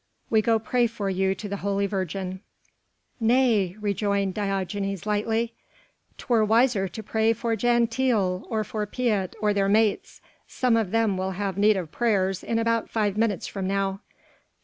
[0.31, 2.39] we go pray for you to the Holy Virgin...."
[3.19, 5.53] "Nay!" rejoined Diogenes lightly,
[6.17, 10.89] "'twere wiser to pray for Jan Tiele, or for Piet or their mates some of
[10.89, 13.99] them will have need of prayers in about five minutes from now."